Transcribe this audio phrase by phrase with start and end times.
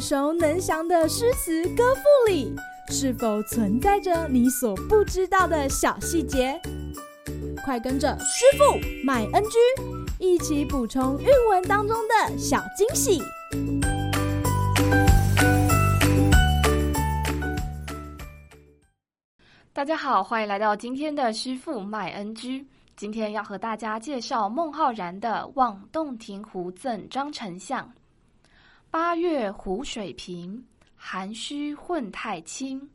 [0.00, 2.56] 耳熟能详的诗词歌赋里，
[2.88, 6.58] 是否存在着你所不知道的小细节？
[7.62, 9.58] 快跟着师傅麦恩居
[10.18, 13.20] 一起补充韵文当中的小惊喜！
[19.74, 22.66] 大家好，欢迎来到今天的师傅麦恩居。
[22.96, 27.84] 今天要和大家介绍孟浩然的《望洞庭湖赠张丞相》。
[28.92, 30.64] 八月湖水平，
[30.96, 32.90] 涵虚混太清。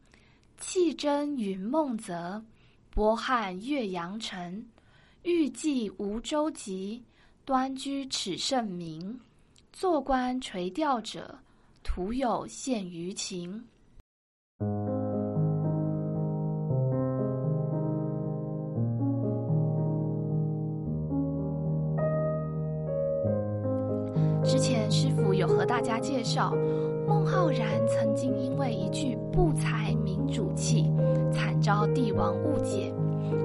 [0.60, 2.44] 气蒸云梦泽，
[2.90, 4.66] 波撼岳阳城。
[5.24, 7.02] 欲济无舟楫，
[7.46, 9.18] 端居耻圣明。
[9.72, 11.40] 坐观垂钓者，
[11.82, 13.66] 徒有羡鱼情。
[24.46, 26.54] 之前师傅有和大家介绍，
[27.08, 30.92] 孟浩然曾经因为一句“不才明主弃”，
[31.34, 32.94] 惨遭帝王误解，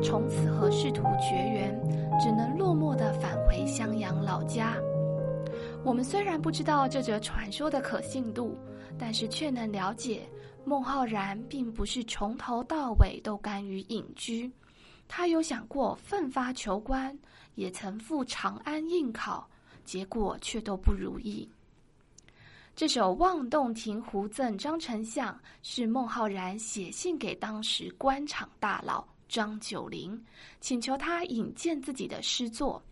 [0.03, 1.81] 从此和仕途绝缘，
[2.21, 4.77] 只能落寞地返回襄阳老家。
[5.83, 8.55] 我们虽然不知道这则传说的可信度，
[8.99, 10.29] 但是却能了解，
[10.67, 14.53] 孟浩然并不是从头到尾都甘于隐居，
[15.09, 17.19] 他有想过奋发求官，
[17.55, 19.49] 也曾赴长安应考。
[19.85, 21.49] 结果却都不如意。
[22.77, 30.19] 这首《望洞庭湖赠张丞相》是孟浩然写信给当时官场大佬张九龄，
[30.61, 32.83] 请求他引荐自己的诗作。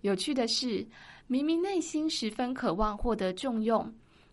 [0.00, 0.86] 有趣的是，
[1.26, 3.92] 明明内心十分渴望获得重用，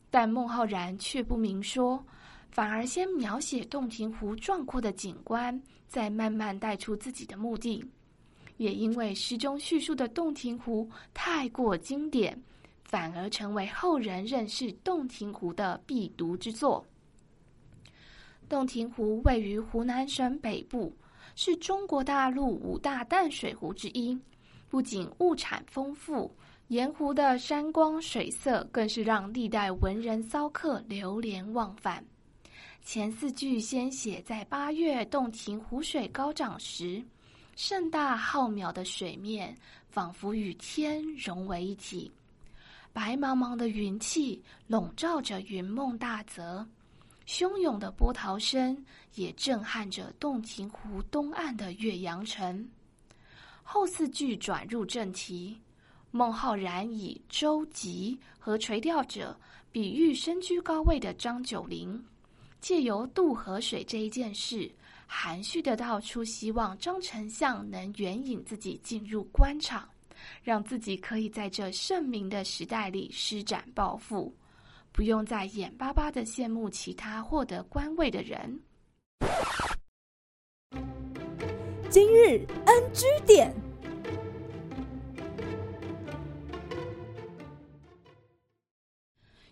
[0.10, 2.02] 但孟浩然却不明说，
[2.50, 7.84] 反而先描写洞庭湖壮阔的景观，再慢慢带出自己的目的。
[8.58, 12.40] 也因为诗中叙述的洞庭湖太过经典，
[12.84, 16.86] 反而成为后人认识洞庭湖的必读之作。
[18.50, 20.96] 洞庭湖位于湖南省北部，
[21.36, 24.18] 是中国大陆五大淡水湖之一。
[24.70, 26.34] 不仅物产丰富，
[26.68, 32.04] 沿湖的山光水色更是让历代文人骚客流连忘返。
[32.84, 37.04] 前四句先写在八月洞庭湖水高涨时。
[37.58, 39.58] 盛大浩渺的水面，
[39.90, 42.12] 仿佛与天融为一体。
[42.94, 46.64] 白茫茫的云气笼罩着云梦大泽，
[47.26, 48.86] 汹涌的波涛声
[49.16, 52.70] 也震撼着洞庭湖东岸的岳阳城。
[53.64, 55.60] 后四句转入正题，
[56.12, 59.36] 孟浩然以舟楫和垂钓者
[59.72, 62.06] 比喻身居高位的张九龄，
[62.62, 64.72] 借由渡河水这一件事。
[65.08, 69.88] 含蓄的道出，希望张丞相能援引自己进入官场，
[70.44, 74.36] 让自己可以在这盛名的时代里施展抱负，
[74.92, 78.60] 不用再眼巴巴的羡慕其他获得官位的人。
[81.90, 83.54] 今日 NG 点，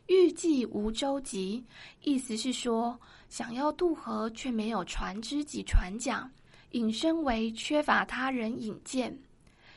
[0.07, 1.63] 欲济无舟楫，
[2.03, 6.29] 意思是说，想要渡河，却没有船只及船桨，
[6.71, 9.17] 引申为缺乏他人引荐。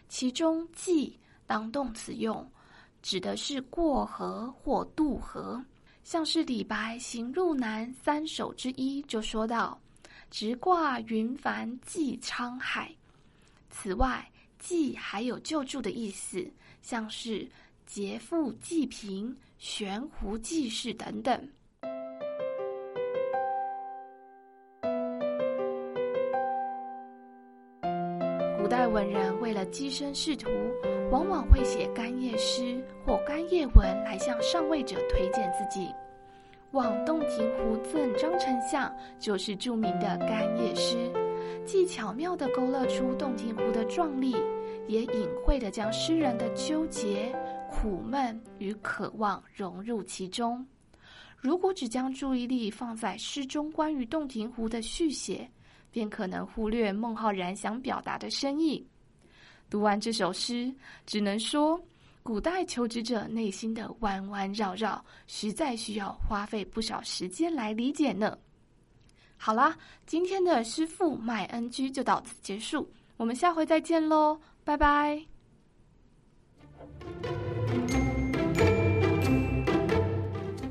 [0.08, 2.46] 其中“济”当动词用，
[3.02, 5.64] 指的是过河或渡河。
[6.04, 9.78] 像是李白《行路难》三首之一就说道
[10.30, 12.94] ：“直挂云帆济沧海。”
[13.70, 14.26] 此外
[14.58, 16.50] ，“济”还有救助的意思，
[16.80, 17.46] 像是
[17.88, 21.48] 劫富济贫、悬壶济世等等。
[28.58, 30.50] 古代文人为了跻身仕途，
[31.10, 35.86] 往往会写干谒诗或干谒文来向上位者推荐自己。
[36.72, 38.86] 《望洞庭湖赠张丞相》
[39.18, 41.10] 就是著名的干谒诗，
[41.64, 44.36] 既巧妙地勾勒出洞庭湖的壮丽，
[44.86, 47.34] 也隐晦地将诗人的纠结、
[47.70, 50.66] 苦闷与渴望融入其中。
[51.36, 55.48] 如果只将注意力放在诗中关于洞庭湖的续写，
[55.90, 58.84] 便可能忽略孟浩然想表达的深意。
[59.70, 60.74] 读完这首诗，
[61.06, 61.80] 只能说，
[62.22, 68.36] 古代求职者内心的弯弯绕绕，实在需要花费不少时间来理解呢。
[69.36, 69.76] 好啦，
[70.06, 75.24] 今天的师傅麦恩居就到此结束，我们下回再见喽，拜拜。